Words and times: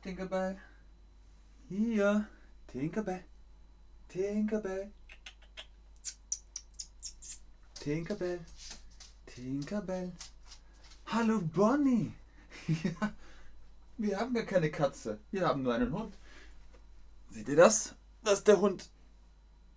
Tinkerbell. 0.00 0.58
Hier, 1.68 2.26
Tinkerbell, 2.66 3.24
Tinkerbell. 4.08 4.90
Tinkerbell, 7.74 8.40
Tinkerbell. 9.26 10.12
Hallo 11.06 11.40
Bonnie. 11.40 12.12
Ja, 12.82 13.12
wir 13.98 14.18
haben 14.18 14.34
ja 14.34 14.42
keine 14.42 14.70
Katze. 14.70 15.18
Wir 15.30 15.46
haben 15.46 15.62
nur 15.62 15.74
einen 15.74 15.92
Hund. 15.92 16.16
Seht 17.30 17.48
ihr 17.48 17.56
das? 17.56 17.94
Das 18.24 18.38
ist 18.38 18.48
der 18.48 18.60
Hund. 18.60 18.88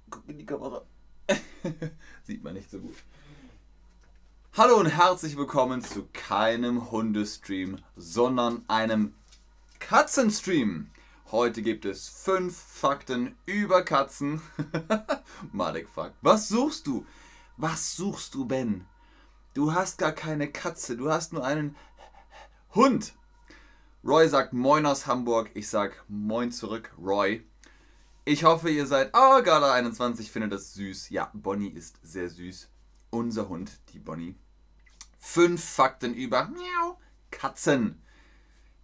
Guck 0.09 0.27
in 0.29 0.37
die 0.37 0.45
Kamera. 0.45 0.83
Sieht 2.23 2.43
man 2.43 2.53
nicht 2.53 2.69
so 2.69 2.79
gut. 2.79 2.95
Hallo 4.53 4.77
und 4.79 4.85
herzlich 4.85 5.35
willkommen 5.35 5.81
zu 5.81 6.07
keinem 6.13 6.89
Hundestream, 6.89 7.77
sondern 7.97 8.63
einem 8.69 9.13
Katzenstream. 9.87 10.89
Heute 11.31 11.61
gibt 11.61 11.85
es 11.85 12.09
fünf 12.09 12.57
Fakten 12.57 13.37
über 13.45 13.83
Katzen. 13.83 14.41
Malek 15.51 15.87
fragt, 15.87 16.15
was 16.23 16.47
suchst 16.47 16.87
du? 16.87 17.05
Was 17.57 17.95
suchst 17.95 18.33
du, 18.33 18.45
Ben? 18.45 18.87
Du 19.53 19.75
hast 19.75 19.99
gar 19.99 20.11
keine 20.11 20.51
Katze, 20.51 20.97
du 20.97 21.11
hast 21.11 21.33
nur 21.33 21.45
einen 21.45 21.75
Hund. 22.73 23.13
Roy 24.03 24.27
sagt 24.27 24.53
Moin 24.53 24.87
aus 24.87 25.05
Hamburg. 25.05 25.51
Ich 25.53 25.69
sag 25.69 26.03
Moin 26.07 26.51
zurück, 26.51 26.91
Roy. 26.97 27.45
Ich 28.25 28.43
hoffe, 28.43 28.71
ihr 28.71 28.87
seid. 28.87 29.11
Oh, 29.13 29.43
Gala 29.43 29.71
21 29.71 30.31
findet 30.31 30.51
das 30.51 30.73
süß. 30.73 31.11
Ja, 31.11 31.29
Bonnie 31.35 31.69
ist 31.69 31.99
sehr 32.01 32.31
süß. 32.31 32.69
Unser 33.11 33.49
Hund, 33.49 33.79
die 33.93 33.99
Bonnie. 33.99 34.35
Fünf 35.19 35.63
Fakten 35.63 36.15
über 36.15 36.45
Miau, 36.45 36.99
Katzen. 37.29 38.01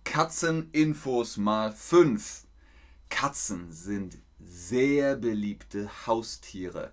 Katzeninfos 0.03 1.37
mal 1.37 1.71
fünf. 1.71 2.45
Katzen 3.09 3.71
sind 3.71 4.17
sehr 4.39 5.15
beliebte 5.15 5.89
Haustiere. 6.07 6.91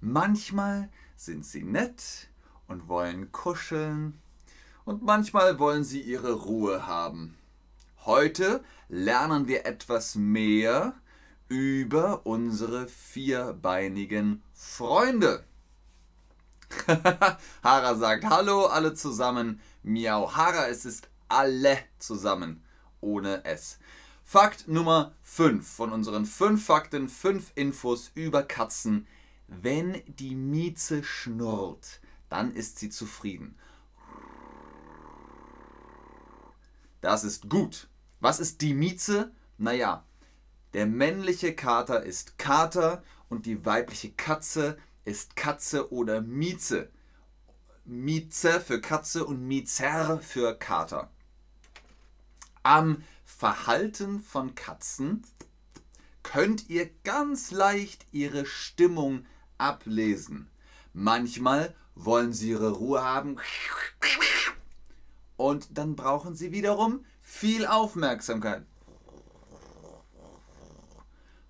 Manchmal 0.00 0.88
sind 1.16 1.44
sie 1.44 1.62
nett 1.62 2.28
und 2.66 2.88
wollen 2.88 3.32
kuscheln 3.32 4.20
und 4.84 5.02
manchmal 5.02 5.58
wollen 5.58 5.84
sie 5.84 6.00
ihre 6.00 6.32
Ruhe 6.32 6.86
haben. 6.86 7.36
Heute 8.04 8.64
lernen 8.88 9.46
wir 9.46 9.66
etwas 9.66 10.14
mehr 10.14 10.94
über 11.48 12.24
unsere 12.24 12.88
vierbeinigen 12.88 14.42
Freunde. 14.54 15.44
Hara 17.62 17.94
sagt 17.96 18.24
Hallo 18.24 18.66
alle 18.66 18.94
zusammen. 18.94 19.60
Miau. 19.82 20.34
Hara, 20.34 20.68
es 20.68 20.84
ist 20.84 21.08
alle 21.30 21.78
zusammen. 21.98 22.62
Ohne 23.00 23.44
S. 23.44 23.78
Fakt 24.24 24.68
Nummer 24.68 25.12
5 25.22 25.66
von 25.66 25.92
unseren 25.92 26.26
5 26.26 26.64
Fakten, 26.64 27.08
5 27.08 27.52
Infos 27.54 28.10
über 28.14 28.42
Katzen. 28.42 29.06
Wenn 29.48 30.02
die 30.06 30.34
Mieze 30.34 31.02
schnurrt, 31.02 32.00
dann 32.28 32.52
ist 32.52 32.78
sie 32.78 32.90
zufrieden. 32.90 33.56
Das 37.00 37.24
ist 37.24 37.48
gut. 37.48 37.88
Was 38.20 38.38
ist 38.38 38.60
die 38.60 38.74
Mieze? 38.74 39.32
Naja, 39.58 40.04
der 40.74 40.86
männliche 40.86 41.54
Kater 41.54 42.02
ist 42.04 42.38
Kater 42.38 43.02
und 43.28 43.46
die 43.46 43.64
weibliche 43.64 44.12
Katze 44.12 44.78
ist 45.04 45.34
Katze 45.34 45.92
oder 45.92 46.20
Mieze. 46.20 46.90
Mieze 47.84 48.60
für 48.60 48.80
Katze 48.80 49.24
und 49.24 49.48
Mizer 49.48 50.20
für 50.20 50.54
Kater. 50.54 51.10
Am 52.62 53.02
Verhalten 53.24 54.20
von 54.20 54.54
Katzen 54.54 55.22
könnt 56.22 56.68
ihr 56.68 56.90
ganz 57.04 57.50
leicht 57.50 58.06
ihre 58.12 58.44
Stimmung 58.44 59.24
ablesen. 59.56 60.50
Manchmal 60.92 61.74
wollen 61.94 62.32
sie 62.32 62.50
ihre 62.50 62.72
Ruhe 62.72 63.02
haben 63.02 63.36
und 65.36 65.78
dann 65.78 65.96
brauchen 65.96 66.34
sie 66.34 66.52
wiederum 66.52 67.04
viel 67.22 67.64
Aufmerksamkeit. 67.66 68.66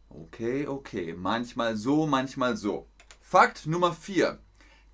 Okay, 0.09 0.69
okay, 0.69 1.13
manchmal 1.13 1.77
so, 1.77 2.07
manchmal 2.07 2.57
so. 2.57 2.89
Fakt 3.21 3.67
Nummer 3.67 3.93
4. 3.93 4.39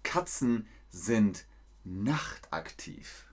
Katzen 0.02 0.66
sind 0.88 1.46
nachtaktiv. 1.84 3.26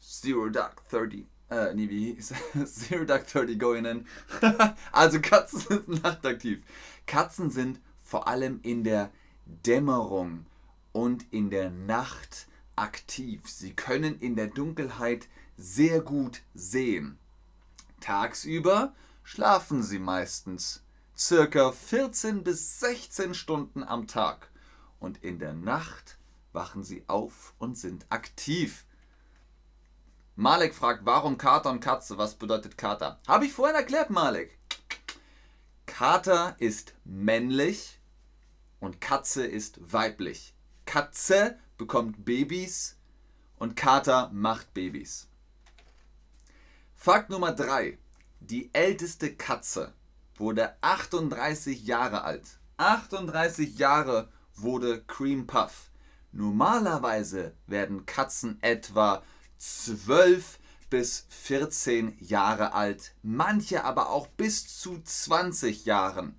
Zero 0.00 0.48
Dark 0.48 0.88
30. 0.88 1.26
Äh, 1.48 1.74
nee, 1.74 1.88
wie 1.88 2.14
hieß 2.14 2.34
Zero 2.66 3.04
Dark 3.04 3.26
30 3.28 3.58
going 3.58 3.84
in. 3.84 4.06
also 4.92 5.20
Katzen 5.20 5.60
sind 5.60 5.88
nachtaktiv. 6.02 6.62
Katzen 7.06 7.50
sind 7.50 7.80
vor 8.02 8.26
allem 8.26 8.60
in 8.62 8.82
der 8.82 9.10
Dämmerung 9.44 10.46
und 10.92 11.24
in 11.32 11.50
der 11.50 11.70
Nacht 11.70 12.48
aktiv. 12.74 13.48
Sie 13.48 13.74
können 13.74 14.18
in 14.18 14.34
der 14.34 14.48
Dunkelheit 14.48 15.28
sehr 15.56 16.00
gut 16.00 16.42
sehen. 16.54 17.18
Tagsüber 18.00 18.94
schlafen 19.22 19.82
sie 19.82 19.98
meistens 19.98 20.82
circa 21.16 21.72
14 21.72 22.42
bis 22.44 22.80
16 22.80 23.34
Stunden 23.34 23.84
am 23.84 24.06
Tag 24.06 24.50
und 24.98 25.22
in 25.22 25.38
der 25.38 25.54
Nacht 25.54 26.18
wachen 26.52 26.82
sie 26.82 27.04
auf 27.06 27.54
und 27.58 27.78
sind 27.78 28.06
aktiv. 28.08 28.85
Malek 30.38 30.74
fragt, 30.74 31.06
warum 31.06 31.38
Kater 31.38 31.70
und 31.70 31.80
Katze? 31.80 32.18
Was 32.18 32.34
bedeutet 32.34 32.76
Kater? 32.76 33.18
Habe 33.26 33.46
ich 33.46 33.54
vorhin 33.54 33.74
erklärt, 33.74 34.10
Malek. 34.10 34.58
Kater 35.86 36.54
ist 36.58 36.92
männlich 37.04 37.98
und 38.78 39.00
Katze 39.00 39.46
ist 39.46 39.78
weiblich. 39.80 40.54
Katze 40.84 41.58
bekommt 41.78 42.26
Babys 42.26 42.96
und 43.56 43.76
Kater 43.76 44.28
macht 44.30 44.74
Babys. 44.74 45.26
Fakt 46.94 47.30
Nummer 47.30 47.52
3. 47.52 47.96
Die 48.40 48.68
älteste 48.74 49.34
Katze 49.34 49.94
wurde 50.34 50.76
38 50.82 51.86
Jahre 51.86 52.24
alt. 52.24 52.58
38 52.76 53.78
Jahre 53.78 54.28
wurde 54.54 55.02
Cream 55.04 55.46
Puff. 55.46 55.90
Normalerweise 56.30 57.54
werden 57.66 58.04
Katzen 58.04 58.58
etwa 58.60 59.22
12 59.58 60.58
bis 60.90 61.26
14 61.28 62.16
Jahre 62.20 62.72
alt, 62.72 63.14
manche 63.22 63.84
aber 63.84 64.10
auch 64.10 64.26
bis 64.26 64.78
zu 64.78 65.00
20 65.02 65.84
Jahren. 65.84 66.38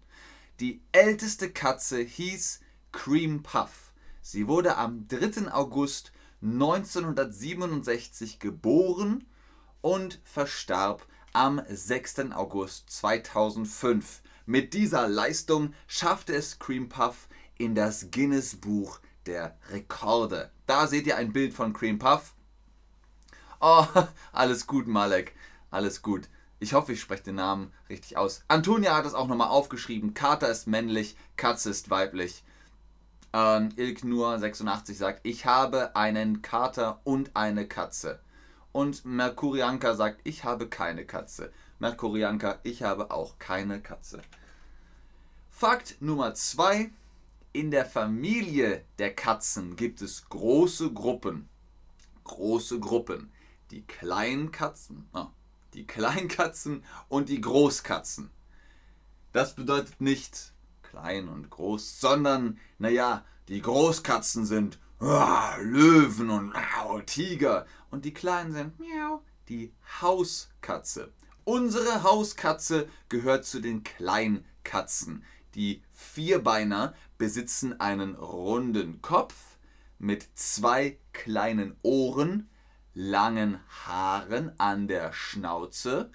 Die 0.60 0.82
älteste 0.92 1.52
Katze 1.52 2.00
hieß 2.00 2.62
Cream 2.92 3.44
Puff. 3.44 3.92
Sie 4.22 4.48
wurde 4.48 4.78
am 4.78 5.08
3. 5.08 5.52
August 5.52 6.12
1967 6.42 8.40
geboren 8.40 9.26
und 9.82 10.20
verstarb 10.24 11.06
am 11.34 11.62
6. 11.68 12.32
August 12.34 12.90
2005. 12.90 14.22
Mit 14.46 14.74
dieser 14.74 15.08
Leistung 15.08 15.74
schaffte 15.88 16.34
es 16.34 16.58
Cream 16.58 16.90
Puff 16.90 17.28
in 17.58 17.76
das 17.76 18.12
Guinness 18.12 18.56
Buch 18.56 19.00
der 19.26 19.58
Rekorde. 19.70 20.52
Da 20.66 20.88
seht 20.88 21.06
ihr 21.06 21.18
ein 21.18 21.34
Bild 21.34 21.54
von 21.54 21.74
Cream 21.74 22.00
Puff. 22.00 22.34
Oh, 23.60 23.86
alles 24.32 24.68
gut, 24.68 24.88
Malek. 24.88 25.36
Alles 25.72 26.02
gut. 26.02 26.30
Ich 26.60 26.74
hoffe, 26.74 26.94
ich 26.94 27.02
spreche 27.02 27.24
den 27.24 27.36
Namen 27.36 27.72
richtig 27.90 28.18
aus. 28.18 28.44
Antonia 28.48 28.96
hat 28.96 29.06
es 29.06 29.14
auch 29.14 29.28
nochmal 29.28 29.50
aufgeschrieben. 29.50 30.14
Kater 30.14 30.50
ist 30.50 30.68
männlich, 30.68 31.16
Katze 31.36 31.70
ist 31.70 31.90
weiblich. 31.90 32.44
Ähm, 33.34 33.70
Ilk 33.76 34.04
nur 34.04 34.40
86 34.40 34.98
sagt, 34.98 35.20
ich 35.24 35.46
habe 35.46 35.96
einen 35.96 36.42
Kater 36.42 37.00
und 37.04 37.36
eine 37.36 37.68
Katze. 37.68 38.20
Und 38.72 39.06
Merkurianka 39.06 39.94
sagt, 39.94 40.22
ich 40.24 40.44
habe 40.44 40.68
keine 40.68 41.06
Katze. 41.06 41.52
Merkurianka, 41.80 42.60
ich 42.64 42.82
habe 42.84 43.12
auch 43.12 43.38
keine 43.38 43.80
Katze. 43.82 44.22
Fakt 45.52 45.98
Nummer 46.02 46.34
2. 46.34 46.90
In 47.54 47.72
der 47.72 47.86
Familie 47.86 48.84
der 49.00 49.14
Katzen 49.14 49.76
gibt 49.76 50.02
es 50.02 50.28
große 50.30 50.92
Gruppen. 50.94 51.50
Große 52.24 52.80
Gruppen. 52.80 53.32
Die 53.72 53.86
kleinen 53.86 54.52
Katzen, 54.52 55.10
oh, 55.14 55.28
die 55.74 55.86
Kleinkatzen 55.86 56.84
und 57.10 57.30
die 57.30 57.42
Großkatzen. 57.42 58.32
Das 59.34 59.56
bedeutet 59.56 60.02
nicht 60.02 60.54
klein 60.82 61.28
und 61.28 61.50
groß, 61.50 62.00
sondern, 62.00 62.60
naja, 62.80 63.26
die 63.50 63.62
Großkatzen 63.62 64.46
sind 64.46 64.80
oh, 65.00 65.50
Löwen 65.62 66.30
und 66.30 66.54
Tiger 67.06 67.66
und 67.92 68.06
die 68.06 68.14
Kleinen 68.14 68.52
sind 68.52 68.80
miau, 68.80 69.22
die 69.50 69.74
Hauskatze. 70.02 71.12
Unsere 71.44 72.04
Hauskatze 72.04 72.90
gehört 73.10 73.46
zu 73.46 73.62
den 73.62 73.84
Kleinkatzen. 73.84 75.24
Die 75.56 75.82
Vierbeiner 75.94 76.94
besitzen 77.18 77.80
einen 77.80 78.16
runden 78.16 79.02
Kopf 79.02 79.36
mit 79.98 80.28
zwei 80.36 81.00
kleinen 81.14 81.78
Ohren, 81.84 82.50
langen 82.98 83.60
Haaren 83.86 84.60
an 84.60 84.88
der 84.88 85.14
Schnauze, 85.14 86.12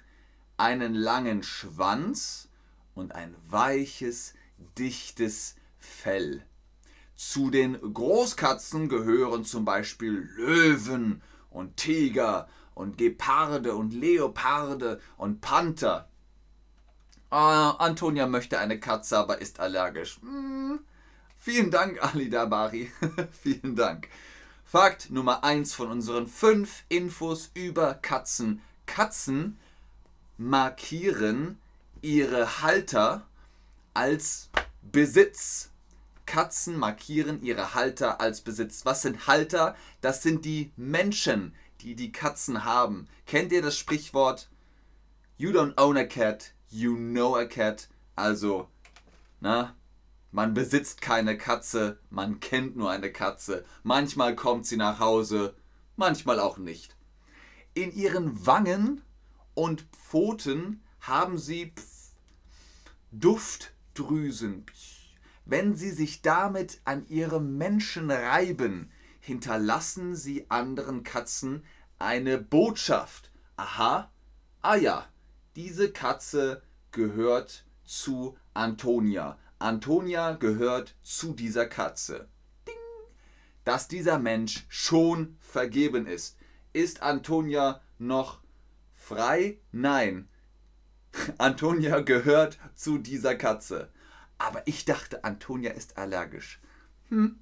einen 0.57 0.93
langen 0.93 1.41
Schwanz 1.41 2.49
und 2.93 3.15
ein 3.15 3.33
weiches, 3.47 4.33
dichtes 4.77 5.55
Fell. 5.79 6.43
Zu 7.15 7.49
den 7.49 7.79
Großkatzen 7.79 8.89
gehören 8.89 9.45
zum 9.45 9.63
Beispiel 9.63 10.29
Löwen 10.35 11.21
und 11.49 11.77
Tiger 11.77 12.49
und 12.75 12.97
Geparde 12.97 13.75
und 13.75 13.93
Leoparde 13.93 14.99
und 15.15 15.39
Panther. 15.39 16.09
Ah, 17.29 17.71
Antonia 17.77 18.27
möchte 18.27 18.59
eine 18.59 18.77
Katze, 18.77 19.17
aber 19.17 19.39
ist 19.39 19.61
allergisch. 19.61 20.19
Hm. 20.21 20.81
Vielen 21.37 21.71
Dank, 21.71 22.03
Ali 22.03 22.29
Dabari. 22.29 22.91
Vielen 23.41 23.77
Dank. 23.77 24.09
Fakt 24.73 25.11
Nummer 25.11 25.43
1 25.43 25.75
von 25.75 25.91
unseren 25.91 26.25
5 26.25 26.85
Infos 26.89 27.51
über 27.53 27.93
Katzen. 27.93 28.59
Katzen 28.87 29.59
markieren 30.39 31.59
ihre 32.01 32.63
Halter 32.63 33.21
als 33.93 34.49
Besitz. 34.81 35.69
Katzen 36.25 36.75
markieren 36.75 37.43
ihre 37.43 37.75
Halter 37.75 38.19
als 38.19 38.41
Besitz. 38.41 38.83
Was 38.83 39.03
sind 39.03 39.27
Halter? 39.27 39.75
Das 40.01 40.23
sind 40.23 40.43
die 40.43 40.71
Menschen, 40.75 41.53
die 41.81 41.93
die 41.93 42.11
Katzen 42.11 42.65
haben. 42.65 43.07
Kennt 43.27 43.51
ihr 43.51 43.61
das 43.61 43.77
Sprichwort? 43.77 44.49
You 45.37 45.51
don't 45.51 45.77
own 45.77 45.97
a 45.97 46.03
cat, 46.03 46.51
you 46.71 46.95
know 46.95 47.35
a 47.35 47.45
cat. 47.45 47.89
Also, 48.15 48.67
na, 49.39 49.75
man 50.33 50.55
besitzt 50.55 50.99
keine 50.99 51.37
Katze, 51.37 51.99
man 52.09 52.39
kennt 52.39 52.75
nur 52.75 52.89
eine 52.89 53.11
Katze. 53.11 53.63
Manchmal 53.83 54.35
kommt 54.35 54.65
sie 54.65 54.77
nach 54.77 54.99
Hause, 54.99 55.55
manchmal 55.95 56.39
auch 56.39 56.57
nicht. 56.57 56.97
In 57.75 57.93
ihren 57.93 58.43
Wangen 58.45 59.03
und 59.53 59.85
Pfoten 59.91 60.81
haben 60.99 61.37
sie 61.37 61.71
Duftdrüsen. 63.11 64.65
Wenn 65.45 65.75
sie 65.75 65.91
sich 65.91 66.23
damit 66.23 66.81
an 66.83 67.05
ihre 67.09 67.39
Menschen 67.39 68.09
reiben, 68.09 68.89
hinterlassen 69.19 70.15
sie 70.15 70.49
anderen 70.49 71.03
Katzen 71.03 71.63
eine 71.99 72.39
Botschaft. 72.39 73.31
Aha, 73.55 74.11
ah 74.63 74.75
ja, 74.75 75.07
diese 75.55 75.91
Katze 75.91 76.63
gehört 76.91 77.65
zu 77.85 78.35
Antonia. 78.55 79.37
Antonia 79.59 80.33
gehört 80.33 80.95
zu 81.01 81.33
dieser 81.33 81.65
Katze. 81.65 82.27
Ding! 82.67 82.75
Dass 83.63 83.87
dieser 83.87 84.19
Mensch 84.19 84.65
schon 84.67 85.37
vergeben 85.39 86.07
ist. 86.07 86.37
Ist 86.73 87.01
Antonia 87.01 87.81
noch 87.97 88.41
frei? 88.93 89.59
Nein. 89.71 90.27
Antonia 91.37 91.99
gehört 92.01 92.59
zu 92.75 92.97
dieser 92.97 93.35
Katze. 93.35 93.89
Aber 94.37 94.63
ich 94.65 94.85
dachte, 94.85 95.23
Antonia 95.23 95.71
ist 95.71 95.97
allergisch. 95.97 96.59
Hm. 97.09 97.39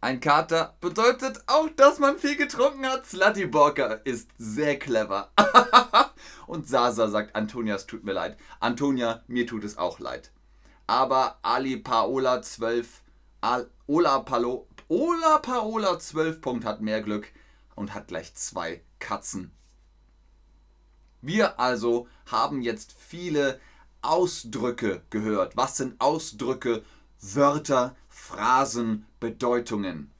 Ein 0.00 0.20
Kater 0.20 0.76
bedeutet 0.80 1.42
auch, 1.48 1.68
dass 1.70 1.98
man 1.98 2.18
viel 2.18 2.36
getrunken 2.36 2.86
hat. 2.86 3.04
Slutty 3.06 3.46
Borker 3.46 4.06
ist 4.06 4.30
sehr 4.38 4.78
clever. 4.78 5.32
Und 6.46 6.68
Sasa 6.68 7.08
sagt, 7.08 7.34
Antonia, 7.34 7.74
es 7.74 7.86
tut 7.86 8.04
mir 8.04 8.12
leid. 8.12 8.38
Antonia, 8.60 9.24
mir 9.26 9.46
tut 9.46 9.64
es 9.64 9.76
auch 9.76 9.98
leid. 9.98 10.30
Aber 10.88 11.38
Ali 11.42 11.76
Paola 11.76 12.40
12, 12.40 13.02
Al, 13.42 13.70
Ola, 13.86 14.20
Palo, 14.20 14.66
Ola 14.88 15.38
Paola 15.38 15.98
12 15.98 16.40
Punkt 16.40 16.64
hat 16.64 16.80
mehr 16.80 17.02
Glück 17.02 17.30
und 17.74 17.92
hat 17.92 18.08
gleich 18.08 18.34
zwei 18.34 18.82
Katzen. 18.98 19.52
Wir 21.20 21.60
also 21.60 22.08
haben 22.24 22.62
jetzt 22.62 22.94
viele 22.98 23.60
Ausdrücke 24.00 25.02
gehört. 25.10 25.58
Was 25.58 25.76
sind 25.76 26.00
Ausdrücke, 26.00 26.82
Wörter, 27.20 27.94
Phrasen, 28.08 29.04
Bedeutungen? 29.20 30.10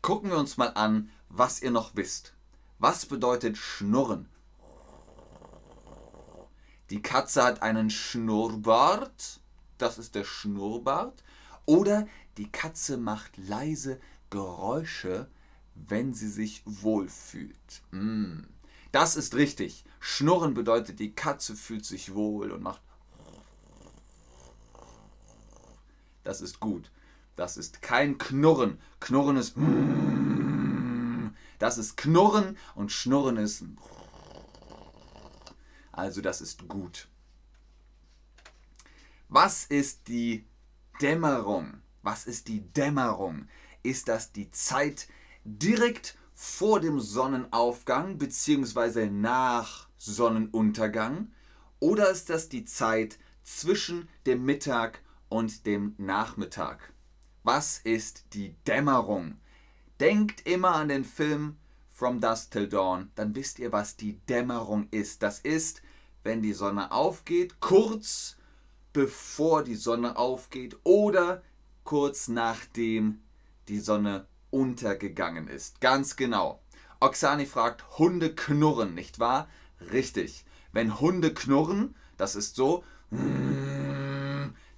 Gucken 0.00 0.30
wir 0.30 0.38
uns 0.38 0.58
mal 0.58 0.68
an, 0.76 1.10
was 1.28 1.60
ihr 1.60 1.72
noch 1.72 1.96
wisst. 1.96 2.34
Was 2.78 3.04
bedeutet 3.06 3.56
Schnurren? 3.56 4.28
Die 6.90 7.02
Katze 7.02 7.42
hat 7.42 7.62
einen 7.62 7.90
Schnurrbart. 7.90 9.40
Das 9.78 9.98
ist 9.98 10.14
der 10.14 10.24
Schnurrbart. 10.24 11.22
Oder 11.66 12.06
die 12.36 12.50
Katze 12.50 12.96
macht 12.96 13.36
leise 13.36 14.00
Geräusche, 14.30 15.28
wenn 15.74 16.12
sie 16.12 16.28
sich 16.28 16.62
wohlfühlt. 16.64 17.82
Mm. 17.90 18.42
Das 18.92 19.16
ist 19.16 19.34
richtig. 19.34 19.84
Schnurren 19.98 20.54
bedeutet, 20.54 21.00
die 21.00 21.14
Katze 21.14 21.56
fühlt 21.56 21.84
sich 21.84 22.14
wohl 22.14 22.52
und 22.52 22.62
macht. 22.62 22.80
Das 26.22 26.40
ist 26.40 26.60
gut. 26.60 26.90
Das 27.36 27.56
ist 27.56 27.82
kein 27.82 28.18
Knurren. 28.18 28.78
Knurren 29.00 29.36
ist. 29.36 29.56
Das 31.58 31.78
ist 31.78 31.96
Knurren 31.96 32.56
und 32.74 32.92
Schnurren 32.92 33.36
ist. 33.36 33.64
Also 35.96 36.20
das 36.20 36.40
ist 36.40 36.68
gut. 36.68 37.08
Was 39.28 39.64
ist 39.64 40.08
die 40.08 40.44
Dämmerung? 41.00 41.80
Was 42.02 42.26
ist 42.26 42.48
die 42.48 42.60
Dämmerung? 42.60 43.48
Ist 43.82 44.08
das 44.08 44.32
die 44.32 44.50
Zeit 44.50 45.08
direkt 45.44 46.16
vor 46.34 46.80
dem 46.80 47.00
Sonnenaufgang 47.00 48.18
bzw. 48.18 49.08
nach 49.08 49.88
Sonnenuntergang? 49.98 51.32
Oder 51.80 52.10
ist 52.10 52.30
das 52.30 52.48
die 52.48 52.64
Zeit 52.64 53.18
zwischen 53.42 54.08
dem 54.26 54.44
Mittag 54.44 55.00
und 55.28 55.66
dem 55.66 55.94
Nachmittag? 55.98 56.92
Was 57.42 57.78
ist 57.78 58.34
die 58.34 58.56
Dämmerung? 58.66 59.38
Denkt 60.00 60.46
immer 60.46 60.74
an 60.74 60.88
den 60.88 61.04
Film 61.04 61.56
From 61.90 62.20
Dusk 62.20 62.50
Till 62.50 62.68
Dawn, 62.68 63.12
dann 63.14 63.36
wisst 63.36 63.60
ihr, 63.60 63.70
was 63.70 63.96
die 63.96 64.18
Dämmerung 64.26 64.88
ist. 64.90 65.22
Das 65.22 65.38
ist, 65.38 65.80
wenn 66.24 66.42
die 66.42 66.54
Sonne 66.54 66.90
aufgeht, 66.90 67.60
kurz 67.60 68.36
bevor 68.92 69.62
die 69.62 69.76
Sonne 69.76 70.16
aufgeht 70.16 70.76
oder 70.82 71.42
kurz 71.84 72.28
nachdem 72.28 73.20
die 73.68 73.78
Sonne 73.78 74.26
untergegangen 74.50 75.48
ist. 75.48 75.80
Ganz 75.80 76.16
genau. 76.16 76.60
Oksani 77.00 77.46
fragt, 77.46 77.98
Hunde 77.98 78.34
knurren, 78.34 78.94
nicht 78.94 79.18
wahr? 79.18 79.48
Richtig. 79.92 80.44
Wenn 80.72 81.00
Hunde 81.00 81.34
knurren, 81.34 81.94
das 82.16 82.34
ist 82.34 82.56
so, 82.56 82.84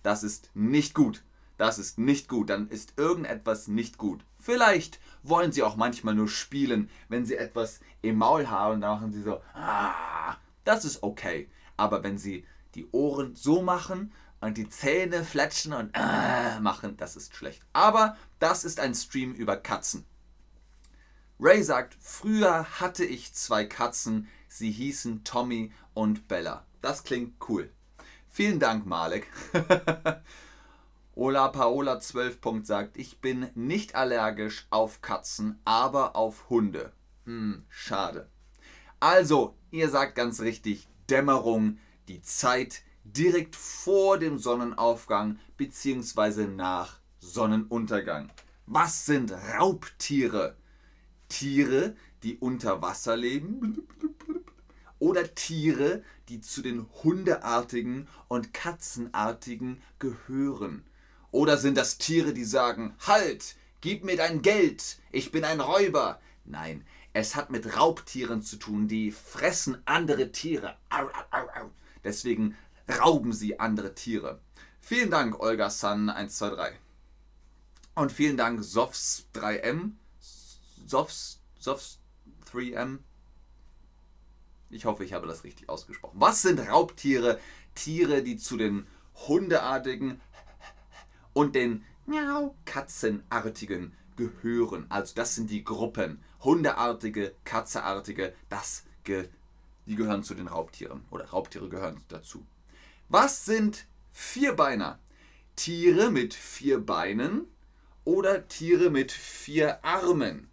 das 0.03 0.23
ist 0.25 0.51
nicht 0.55 0.95
gut. 0.95 1.23
Das 1.59 1.79
ist 1.79 1.99
nicht 1.99 2.29
gut. 2.29 2.51
Dann 2.51 2.69
ist 2.69 2.95
irgendetwas 2.97 3.69
nicht 3.69 3.99
gut. 3.99 4.25
Vielleicht 4.39 4.99
wollen 5.23 5.53
sie 5.53 5.63
auch 5.63 5.77
manchmal 5.77 6.15
nur 6.15 6.29
spielen, 6.29 6.91
wenn 7.09 7.25
sie 7.25 7.37
etwas 7.37 7.81
im 8.03 8.19
Maul 8.19 8.49
haben, 8.49 8.81
dann 8.81 8.91
machen 8.99 9.13
sie 9.13 9.23
so, 9.23 9.41
ah, 9.55 10.37
das 10.67 10.85
ist 10.85 11.03
okay. 11.03 11.49
Aber 11.77 12.03
wenn 12.03 12.19
sie 12.19 12.47
die 12.75 12.89
Ohren 12.93 13.35
so 13.35 13.63
machen 13.63 14.13
und 14.41 14.57
die 14.57 14.69
Zähne 14.69 15.25
fletschen 15.25 15.73
und 15.73 15.91
äh, 15.95 16.61
machen, 16.61 16.97
das 16.97 17.17
ist 17.17 17.35
schlecht. 17.35 17.63
Aber 17.73 18.17
das 18.39 18.65
ist 18.65 18.81
ein 18.81 18.95
Stream 18.95 19.33
über 19.33 19.57
Katzen. 19.57 20.05
Ray 21.39 21.63
sagt, 21.63 21.97
früher 22.01 22.65
hatte 22.81 23.05
ich 23.05 23.35
zwei 23.35 23.67
Katzen, 23.67 24.29
sie 24.49 24.71
hießen 24.71 25.25
Tommy 25.25 25.73
und 25.93 26.29
Bella. 26.29 26.65
Das 26.81 27.05
klingt 27.05 27.35
cool. 27.49 27.71
Vielen 28.29 28.59
Dank, 28.59 28.87
Malek. 28.87 29.27
Ola 31.15 31.49
Paola 31.49 32.01
12. 32.01 32.39
sagt, 32.63 32.99
ich 32.99 33.21
bin 33.21 33.51
nicht 33.55 33.95
allergisch 33.95 34.67
auf 34.71 35.01
Katzen, 35.01 35.59
aber 35.65 36.17
auf 36.17 36.51
Hunde. 36.51 36.93
Hm, 37.25 37.65
schade. 37.69 38.29
Also, 39.01 39.55
ihr 39.71 39.91
sagt 39.91 40.15
ganz 40.15 40.41
richtig, 40.41 40.89
Dämmerung, 41.11 41.79
die 42.09 42.23
Zeit 42.23 42.83
direkt 43.05 43.55
vor 43.55 44.19
dem 44.19 44.39
Sonnenaufgang 44.39 45.39
bzw. 45.57 46.47
nach 46.47 46.99
Sonnenuntergang. 47.21 48.31
Was 48.67 49.07
sind 49.07 49.33
Raubtiere? 49.33 50.57
Tiere, 51.29 51.97
die 52.23 52.37
unter 52.39 52.83
Wasser 52.83 53.17
leben 53.17 53.87
oder 54.99 55.35
Tiere, 55.35 56.03
die 56.29 56.41
zu 56.41 56.63
den 56.63 56.87
Hundeartigen 57.03 58.09
und 58.29 58.55
Katzenartigen 58.55 59.83
gehören. 59.99 60.85
Oder 61.31 61.59
sind 61.59 61.77
das 61.77 61.99
Tiere, 61.99 62.33
die 62.33 62.45
sagen, 62.45 62.95
Halt, 63.07 63.57
gib 63.81 64.05
mir 64.05 64.17
dein 64.17 64.43
Geld, 64.43 64.99
ich 65.13 65.33
bin 65.33 65.45
ein 65.45 65.61
Räuber? 65.61 66.21
Nein, 66.45 66.85
es 67.17 67.35
hat 67.35 67.49
mit 67.49 67.79
Raubtieren 67.79 68.43
zu 68.43 68.59
tun, 68.59 68.89
die 68.89 69.11
fressen 69.11 69.81
andere 69.87 70.33
Tiere. 70.33 70.77
Au, 70.91 71.07
au, 71.31 71.49
au, 71.49 71.71
Deswegen 72.05 72.55
rauben 73.01 73.33
sie 73.33 73.59
andere 73.59 73.95
Tiere. 73.95 74.39
Vielen 74.81 75.11
Dank, 75.11 75.41
Olga 75.41 75.71
Sun 75.71 76.11
123. 76.11 76.79
Und 77.95 78.13
vielen 78.13 78.37
Dank, 78.37 78.63
Sofs 78.63 79.29
3M. 79.33 79.93
Sofs, 80.87 81.41
Sofs 81.59 82.01
3M. 82.53 82.99
Ich 84.69 84.85
hoffe, 84.85 85.03
ich 85.03 85.15
habe 85.15 85.27
das 85.27 85.43
richtig 85.43 85.71
ausgesprochen. 85.71 86.21
Was 86.21 86.43
sind 86.43 86.61
Raubtiere? 86.69 87.41
Tiere, 87.75 88.23
die 88.23 88.37
zu 88.37 88.59
den 88.59 88.87
Hundeartigen 89.27 90.21
und 91.33 91.55
den 91.55 91.83
Miau, 92.05 92.55
Katzenartigen 92.67 93.95
gehören. 94.17 94.85
Also 94.91 95.15
das 95.15 95.35
sind 95.35 95.49
die 95.51 95.65
Gruppen. 95.65 96.23
Hundeartige, 96.41 97.35
Katzeartige, 97.45 98.35
das 98.49 98.85
ge 99.05 99.29
die 99.87 99.95
gehören 99.95 100.25
zu 100.25 100.35
den 100.35 100.49
Raubtieren. 100.49 101.05
Oder 101.11 101.27
Raubtiere 101.27 101.69
gehören 101.69 102.03
dazu. 102.09 102.45
Was 103.09 103.45
sind 103.45 103.87
Vierbeiner? 104.13 104.99
Tiere 105.55 106.11
mit 106.11 106.35
vier 106.35 106.81
Beinen 106.81 107.47
oder 108.05 108.49
Tiere 108.49 108.91
mit 108.91 109.13
vier 109.13 109.85
Armen? 109.85 110.49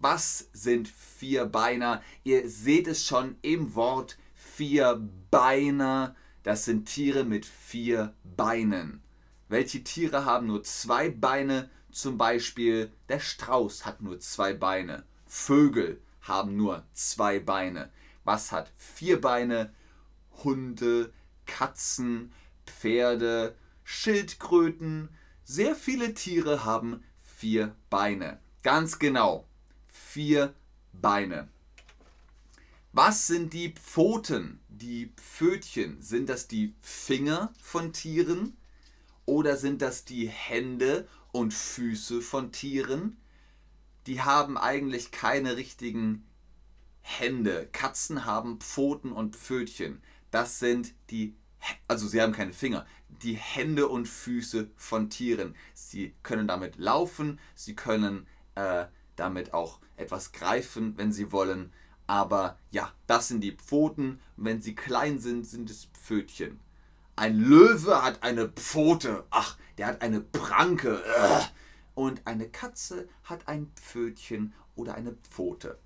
Was 0.00 0.48
sind 0.52 0.88
Vierbeiner? 0.88 2.02
Ihr 2.24 2.48
seht 2.48 2.88
es 2.88 3.06
schon 3.06 3.36
im 3.42 3.74
Wort 3.74 4.18
Vierbeiner. 4.34 6.14
Das 6.42 6.64
sind 6.64 6.86
Tiere 6.86 7.24
mit 7.24 7.46
vier 7.46 8.14
Beinen. 8.36 9.02
Welche 9.48 9.82
Tiere 9.82 10.24
haben 10.24 10.46
nur 10.46 10.62
zwei 10.62 11.10
Beine? 11.10 11.70
Zum 11.90 12.18
Beispiel 12.18 12.92
der 13.08 13.20
Strauß 13.20 13.86
hat 13.86 14.02
nur 14.02 14.20
zwei 14.20 14.52
Beine. 14.54 15.04
Vögel 15.26 16.00
haben 16.22 16.56
nur 16.56 16.84
zwei 16.92 17.38
Beine. 17.38 17.90
Was 18.24 18.52
hat 18.52 18.70
vier 18.76 19.20
Beine? 19.20 19.72
Hunde, 20.44 21.12
Katzen, 21.46 22.32
Pferde, 22.66 23.54
Schildkröten. 23.84 25.08
Sehr 25.44 25.74
viele 25.74 26.14
Tiere 26.14 26.64
haben 26.64 27.02
vier 27.22 27.74
Beine. 27.90 28.38
Ganz 28.62 28.98
genau. 28.98 29.46
Vier 29.88 30.54
Beine. 30.92 31.48
Was 32.92 33.26
sind 33.26 33.52
die 33.52 33.72
Pfoten, 33.74 34.60
die 34.68 35.12
Pfötchen? 35.16 36.02
Sind 36.02 36.28
das 36.28 36.48
die 36.48 36.74
Finger 36.80 37.52
von 37.62 37.92
Tieren 37.92 38.56
oder 39.24 39.56
sind 39.56 39.82
das 39.82 40.04
die 40.04 40.28
Hände 40.28 41.06
und 41.32 41.54
Füße 41.54 42.20
von 42.20 42.52
Tieren? 42.52 43.16
Die 44.06 44.22
haben 44.22 44.56
eigentlich 44.56 45.10
keine 45.10 45.56
richtigen 45.56 46.26
Hände. 47.00 47.68
Katzen 47.72 48.24
haben 48.24 48.60
Pfoten 48.60 49.12
und 49.12 49.36
Pfötchen. 49.36 50.02
Das 50.30 50.58
sind 50.58 50.94
die, 51.10 51.36
also 51.86 52.06
sie 52.06 52.20
haben 52.20 52.32
keine 52.32 52.52
Finger, 52.52 52.86
die 53.08 53.34
Hände 53.34 53.88
und 53.88 54.06
Füße 54.06 54.70
von 54.76 55.10
Tieren. 55.10 55.54
Sie 55.74 56.14
können 56.22 56.46
damit 56.46 56.76
laufen, 56.76 57.40
sie 57.54 57.74
können 57.74 58.26
äh, 58.54 58.86
damit 59.16 59.54
auch 59.54 59.80
etwas 59.96 60.32
greifen, 60.32 60.96
wenn 60.96 61.12
sie 61.12 61.32
wollen. 61.32 61.72
Aber 62.06 62.58
ja, 62.70 62.92
das 63.06 63.28
sind 63.28 63.42
die 63.42 63.52
Pfoten. 63.52 64.20
Wenn 64.36 64.62
sie 64.62 64.74
klein 64.74 65.18
sind, 65.18 65.44
sind 65.44 65.68
es 65.70 65.86
Pfötchen. 65.86 66.60
Ein 67.18 67.40
Löwe 67.40 68.00
hat 68.04 68.22
eine 68.22 68.48
Pfote. 68.48 69.24
Ach, 69.30 69.56
der 69.76 69.88
hat 69.88 70.02
eine 70.02 70.20
Pranke. 70.20 71.02
Und 71.96 72.24
eine 72.28 72.48
Katze 72.48 73.08
hat 73.24 73.48
ein 73.48 73.72
Pfötchen 73.74 74.54
oder 74.76 74.94
eine 74.94 75.16
Pfote. 75.28 75.80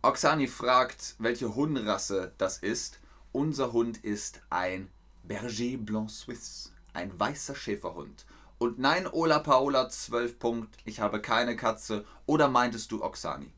Oksani 0.00 0.46
fragt, 0.46 1.14
welche 1.18 1.54
Hunderasse 1.54 2.32
das 2.38 2.56
ist. 2.56 3.00
Unser 3.32 3.74
Hund 3.74 4.02
ist 4.02 4.40
ein 4.48 4.88
Berger 5.24 5.76
Blanc 5.76 6.10
Suisse, 6.10 6.70
ein 6.94 7.20
weißer 7.20 7.54
Schäferhund. 7.54 8.24
Und 8.56 8.78
nein, 8.78 9.06
Ola 9.06 9.40
Paola 9.40 9.90
12 9.90 10.38
Punkt, 10.38 10.74
ich 10.86 11.00
habe 11.00 11.20
keine 11.20 11.54
Katze. 11.54 12.06
Oder 12.24 12.48
meintest 12.48 12.92
du 12.92 13.04
Oksani? 13.04 13.52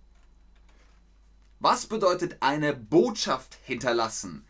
Was 1.60 1.86
bedeutet 1.86 2.38
eine 2.40 2.74
Botschaft 2.74 3.56
hinterlassen? 3.62 4.44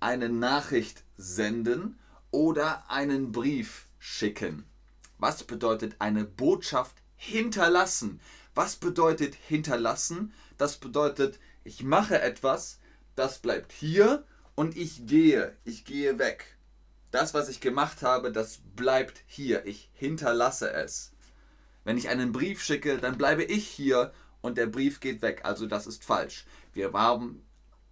Eine 0.00 0.28
Nachricht 0.28 1.01
senden 1.16 1.98
oder 2.30 2.90
einen 2.90 3.32
Brief 3.32 3.86
schicken? 3.98 4.64
Was 5.18 5.44
bedeutet 5.44 5.96
eine 5.98 6.24
Botschaft 6.24 6.96
hinterlassen? 7.16 8.20
Was 8.54 8.76
bedeutet 8.76 9.34
hinterlassen? 9.34 10.32
Das 10.58 10.78
bedeutet, 10.78 11.38
ich 11.64 11.82
mache 11.82 12.20
etwas, 12.20 12.80
das 13.14 13.38
bleibt 13.38 13.72
hier 13.72 14.24
und 14.54 14.76
ich 14.76 15.06
gehe, 15.06 15.56
ich 15.64 15.84
gehe 15.84 16.18
weg. 16.18 16.56
Das, 17.10 17.34
was 17.34 17.48
ich 17.48 17.60
gemacht 17.60 18.02
habe, 18.02 18.32
das 18.32 18.60
bleibt 18.74 19.22
hier. 19.26 19.66
Ich 19.66 19.90
hinterlasse 19.92 20.72
es. 20.72 21.12
Wenn 21.84 21.98
ich 21.98 22.08
einen 22.08 22.32
Brief 22.32 22.62
schicke, 22.62 22.98
dann 22.98 23.18
bleibe 23.18 23.44
ich 23.44 23.68
hier 23.68 24.12
und 24.40 24.56
der 24.56 24.66
Brief 24.66 24.98
geht 25.00 25.20
weg. 25.20 25.42
Also 25.44 25.66
das 25.66 25.86
ist 25.86 26.04
falsch. 26.04 26.46
Wir 26.72 26.92
haben, 26.92 27.44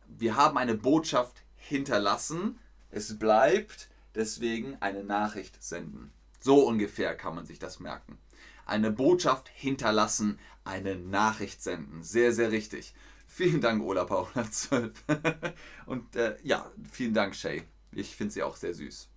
wir 0.07 0.37
haben 0.37 0.57
eine 0.57 0.75
Botschaft 0.75 1.43
hinterlassen. 1.57 2.59
Es 2.91 3.19
bleibt 3.19 3.89
deswegen 4.15 4.77
eine 4.81 5.05
Nachricht 5.05 5.63
senden. 5.63 6.13
So 6.41 6.67
ungefähr 6.67 7.15
kann 7.17 7.35
man 7.35 7.47
sich 7.47 7.59
das 7.59 7.81
merken. 7.81 8.19
Eine 8.67 8.91
Botschaft 8.91 9.49
hinterlassen, 9.55 10.39
eine 10.65 10.97
Nachricht 10.97 11.63
senden. 11.63 12.03
Sehr, 12.03 12.33
sehr 12.33 12.51
richtig. 12.51 12.95
Vielen 13.27 13.61
Dank, 13.61 13.83
Ola 13.83 14.05
Paula 14.05 14.51
12. 14.51 14.93
Und 15.87 16.17
äh, 16.17 16.37
ja, 16.43 16.71
vielen 16.91 17.15
Dank, 17.15 17.35
Shay. 17.35 17.63
Ich 17.93 18.15
finde 18.15 18.33
sie 18.33 18.43
auch 18.43 18.57
sehr 18.57 18.75
süß. 18.75 19.09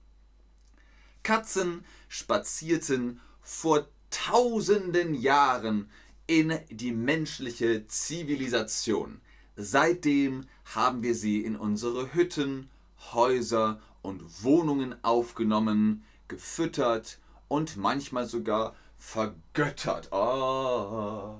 Katzen 1.23 1.85
spazierten 2.09 3.21
vor 3.41 3.87
tausenden 4.09 5.15
Jahren 5.15 5.89
in 6.27 6.59
die 6.69 6.91
menschliche 6.91 7.87
Zivilisation. 7.87 9.21
Seitdem 9.55 10.47
haben 10.65 11.03
wir 11.03 11.15
sie 11.15 11.43
in 11.43 11.55
unsere 11.55 12.13
Hütten, 12.13 12.69
Häuser 13.11 13.81
und 14.01 14.43
Wohnungen 14.43 14.95
aufgenommen, 15.03 16.03
gefüttert 16.27 17.19
und 17.47 17.77
manchmal 17.77 18.25
sogar 18.25 18.75
vergöttert. 18.97 20.09
Oh, 20.11 21.35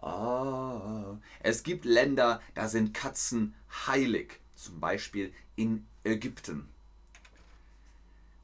oh. 0.00 1.18
Es 1.40 1.62
gibt 1.62 1.84
Länder, 1.84 2.40
da 2.54 2.68
sind 2.68 2.94
Katzen 2.94 3.54
heilig, 3.86 4.40
zum 4.54 4.80
Beispiel 4.80 5.32
in 5.56 5.86
Ägypten. 6.04 6.68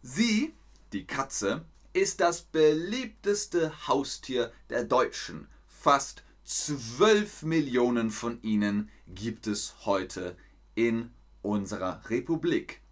Sie, 0.02 0.52
die 0.92 1.04
Katze, 1.04 1.64
ist 1.92 2.20
das 2.20 2.42
beliebteste 2.42 3.88
Haustier 3.88 4.52
der 4.70 4.84
Deutschen. 4.84 5.48
Fast 5.66 6.22
12 6.44 7.42
Millionen 7.42 8.10
von 8.10 8.40
ihnen 8.42 8.90
gibt 9.06 9.46
es 9.46 9.74
heute 9.84 10.36
in 10.74 11.10
unserer 11.48 12.02
Republik. 12.10 12.82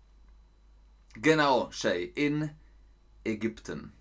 Genau, 1.14 1.70
Shay, 1.70 2.04
in 2.04 2.50
Ägypten. 3.24 3.92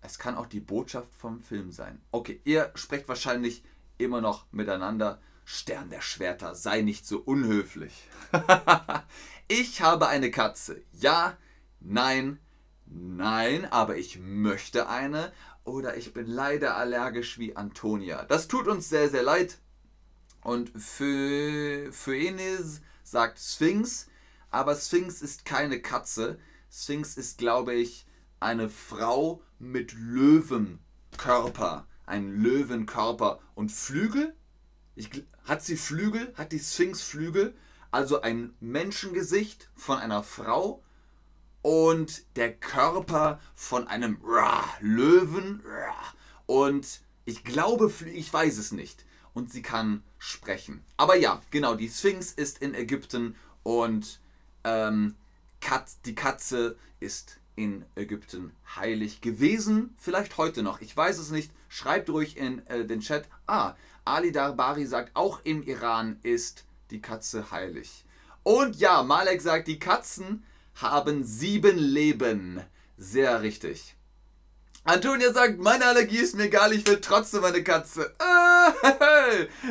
Es 0.00 0.18
kann 0.18 0.36
auch 0.36 0.46
die 0.46 0.60
Botschaft 0.60 1.14
vom 1.14 1.40
Film 1.40 1.70
sein. 1.70 2.00
Okay, 2.10 2.40
ihr 2.44 2.72
sprecht 2.74 3.08
wahrscheinlich 3.08 3.62
immer 3.98 4.20
noch 4.20 4.46
miteinander. 4.52 5.20
Stern 5.44 5.90
der 5.90 6.00
Schwerter, 6.00 6.54
sei 6.54 6.82
nicht 6.82 7.06
so 7.06 7.20
unhöflich. 7.20 8.08
ich 9.48 9.80
habe 9.80 10.08
eine 10.08 10.30
Katze. 10.30 10.82
Ja, 10.92 11.36
nein, 11.80 12.38
nein, 12.84 13.64
aber 13.64 13.96
ich 13.96 14.18
möchte 14.18 14.88
eine 14.88 15.32
oder 15.64 15.96
ich 15.96 16.12
bin 16.12 16.26
leider 16.26 16.76
allergisch 16.76 17.38
wie 17.38 17.56
Antonia. 17.56 18.24
Das 18.24 18.48
tut 18.48 18.68
uns 18.68 18.88
sehr, 18.88 19.08
sehr 19.08 19.22
leid. 19.22 19.58
Und 20.42 20.70
für 21.92 22.16
Enes 22.16 22.80
sagt 23.02 23.38
Sphinx, 23.38 24.08
aber 24.50 24.76
Sphinx 24.76 25.22
ist 25.22 25.44
keine 25.44 25.80
Katze. 25.80 26.38
Sphinx 26.70 27.16
ist, 27.16 27.38
glaube 27.38 27.74
ich, 27.74 28.06
eine 28.40 28.68
Frau 28.68 29.42
mit 29.58 29.92
Löwenkörper. 29.94 31.86
Ein 32.06 32.40
Löwenkörper 32.40 33.40
und 33.54 33.70
Flügel. 33.70 34.34
Ich, 34.94 35.10
hat 35.44 35.62
sie 35.62 35.76
Flügel? 35.76 36.32
Hat 36.36 36.52
die 36.52 36.58
Sphinx 36.58 37.02
Flügel? 37.02 37.54
Also 37.90 38.20
ein 38.20 38.54
Menschengesicht 38.60 39.70
von 39.74 39.98
einer 39.98 40.22
Frau 40.22 40.82
und 41.62 42.24
der 42.36 42.54
Körper 42.54 43.40
von 43.54 43.88
einem 43.88 44.18
Löwen 44.80 45.62
und 46.46 47.02
ich 47.26 47.44
glaube, 47.44 47.92
ich 48.06 48.32
weiß 48.32 48.56
es 48.56 48.72
nicht. 48.72 49.04
Und 49.38 49.52
sie 49.52 49.62
kann 49.62 50.02
sprechen. 50.18 50.82
Aber 50.96 51.14
ja, 51.14 51.40
genau, 51.52 51.76
die 51.76 51.88
Sphinx 51.88 52.32
ist 52.32 52.58
in 52.60 52.74
Ägypten 52.74 53.36
und 53.62 54.18
ähm, 54.64 55.14
Kat 55.60 55.84
die 56.06 56.16
Katze 56.16 56.76
ist 56.98 57.38
in 57.54 57.84
Ägypten 57.94 58.50
heilig 58.74 59.20
gewesen. 59.20 59.94
Vielleicht 59.96 60.38
heute 60.38 60.64
noch, 60.64 60.80
ich 60.80 60.96
weiß 60.96 61.18
es 61.18 61.30
nicht. 61.30 61.52
Schreibt 61.68 62.10
ruhig 62.10 62.36
in 62.36 62.66
äh, 62.66 62.84
den 62.84 62.98
Chat. 62.98 63.28
Ah, 63.46 63.74
Ali 64.04 64.32
Darbari 64.32 64.86
sagt, 64.86 65.14
auch 65.14 65.38
im 65.44 65.62
Iran 65.62 66.18
ist 66.24 66.64
die 66.90 67.00
Katze 67.00 67.52
heilig. 67.52 68.04
Und 68.42 68.74
ja, 68.74 69.04
Malek 69.04 69.40
sagt, 69.40 69.68
die 69.68 69.78
Katzen 69.78 70.42
haben 70.74 71.22
sieben 71.22 71.78
Leben. 71.78 72.60
Sehr 72.96 73.40
richtig. 73.42 73.94
Antonia 74.84 75.32
sagt, 75.32 75.58
meine 75.58 75.86
Allergie 75.86 76.18
ist 76.18 76.34
mir 76.36 76.44
egal, 76.44 76.72
ich 76.72 76.86
will 76.86 77.00
trotzdem 77.00 77.44
eine 77.44 77.62
Katze. 77.62 78.14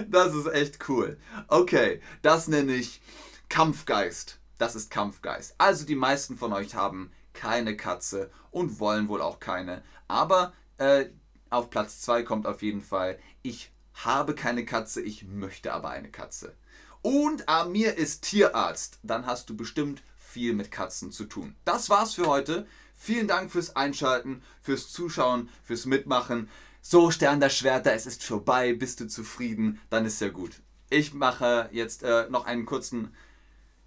Das 0.08 0.34
ist 0.34 0.48
echt 0.48 0.88
cool. 0.88 1.18
Okay, 1.48 2.02
das 2.22 2.48
nenne 2.48 2.74
ich 2.74 3.02
Kampfgeist. 3.50 4.40
Das 4.58 4.76
ist 4.76 4.92
Kampfgeist. 4.92 5.56
Also 5.58 5.86
die 5.86 5.96
meisten 5.96 6.38
von 6.38 6.54
euch 6.54 6.76
haben 6.76 7.12
keine 7.34 7.76
Katze 7.76 8.32
und 8.52 8.80
wollen 8.80 9.08
wohl 9.08 9.22
auch 9.22 9.40
keine. 9.40 9.84
Aber 10.08 10.54
äh, 10.78 11.06
auf 11.50 11.70
Platz 11.70 12.02
2 12.02 12.24
kommt 12.24 12.46
auf 12.48 12.62
jeden 12.62 12.82
Fall, 12.82 13.20
ich 13.42 13.72
habe 13.94 14.36
keine 14.36 14.66
Katze, 14.66 15.02
ich 15.02 15.24
möchte 15.24 15.74
aber 15.74 15.90
eine 15.90 16.10
Katze. 16.10 16.56
Und 17.02 17.48
Amir 17.48 17.96
ist 17.96 18.24
Tierarzt. 18.24 19.00
Dann 19.04 19.26
hast 19.26 19.50
du 19.50 19.56
bestimmt 19.56 20.04
viel 20.18 20.54
mit 20.54 20.72
Katzen 20.72 21.12
zu 21.12 21.26
tun. 21.26 21.56
Das 21.66 21.90
war's 21.90 22.14
für 22.14 22.28
heute. 22.28 22.68
Vielen 23.00 23.28
Dank 23.28 23.52
fürs 23.52 23.76
Einschalten, 23.76 24.42
fürs 24.60 24.92
Zuschauen, 24.92 25.50
fürs 25.64 25.86
Mitmachen. 25.86 26.50
So, 26.82 27.12
Stern 27.12 27.40
der 27.40 27.50
Schwerter, 27.50 27.94
es 27.94 28.08
ist 28.08 28.24
vorbei. 28.24 28.74
Bist 28.74 29.00
du 29.00 29.08
zufrieden? 29.08 29.80
Dann 29.90 30.06
ist 30.06 30.20
ja 30.20 30.30
gut. 30.30 30.62
Ich 30.90 31.14
mache 31.14 31.70
jetzt 31.72 32.04
äh, 32.04 32.28
noch 32.30 32.46
einen 32.46 32.66
kurzen 32.66 33.14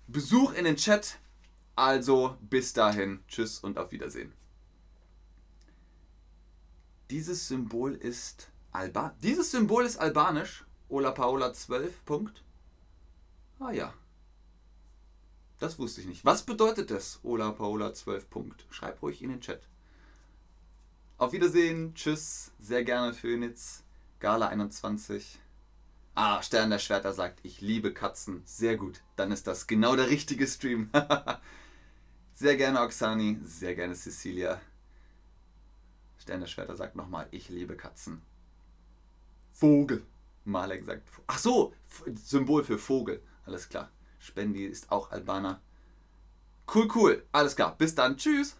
Besuch 0.07 0.53
in 0.53 0.65
den 0.65 0.77
Chat. 0.77 1.19
Also 1.75 2.37
bis 2.41 2.73
dahin. 2.73 3.21
Tschüss 3.27 3.59
und 3.59 3.79
auf 3.79 3.91
Wiedersehen. 3.91 4.33
Dieses 7.11 7.49
Symbol 7.49 7.95
ist 7.95 8.49
Alba. 8.71 9.17
Dieses 9.23 9.51
Symbol 9.51 9.85
ist 9.85 9.97
albanisch. 9.97 10.65
Ola 10.89 11.11
Paola 11.11 11.53
12. 11.53 12.05
Punkt. 12.05 12.45
Ah 13.59 13.73
ja. 13.73 13.93
Das 15.61 15.79
wusste 15.79 16.01
ich 16.01 16.07
nicht. 16.07 16.25
Was 16.25 16.43
bedeutet 16.43 16.91
das, 16.91 17.21
Ola 17.23 17.53
Paola 17.53 17.93
12 17.93 18.31
Punkt? 18.31 18.65
Schreib 18.71 19.03
ruhig 19.03 19.23
in 19.23 19.29
den 19.29 19.43
Chat. 19.43 19.61
Auf 21.19 21.33
Wiedersehen, 21.33 21.95
tschüss, 21.95 22.51
sehr 22.59 22.83
gerne 22.83 23.13
Phoenix, 23.13 23.85
Gala 24.21 24.49
21. 24.49 25.39
Ah, 26.15 26.43
Stern 26.43 26.71
der 26.71 26.79
Schwerter 26.79 27.13
sagt, 27.13 27.41
ich 27.43 27.61
liebe 27.61 27.93
Katzen. 27.93 28.41
Sehr 28.47 28.79
gut, 28.79 29.03
dann 29.17 29.33
ist 29.33 29.47
das 29.47 29.67
genau 29.67 29.97
der 29.97 30.09
richtige 30.09 30.47
Stream. 30.47 30.89
sehr 32.35 32.57
gerne 32.57 32.81
Oksani, 32.81 33.39
sehr 33.45 33.75
gerne 33.75 33.95
Cecilia. 33.95 34.63
Stern 36.17 36.41
der 36.41 36.47
Schwerter 36.47 36.77
sagt 36.77 36.97
nochmal, 36.97 37.29
ich 37.33 37.51
liebe 37.51 37.77
Katzen. 37.77 38.23
Vogel. 39.53 40.07
Malek 40.47 40.87
sagt, 40.87 41.07
ach 41.27 41.39
so, 41.39 41.75
Symbol 42.15 42.65
für 42.65 42.79
Vogel. 42.79 43.23
Alles 43.45 43.69
klar. 43.69 43.91
Spendi 44.21 44.65
ist 44.65 44.93
auch 44.93 45.11
Albaner. 45.11 45.61
Cool, 46.73 46.89
cool. 46.95 47.27
Alles 47.33 47.57
klar. 47.57 47.77
Bis 47.77 47.95
dann. 47.97 48.17
Tschüss. 48.17 48.57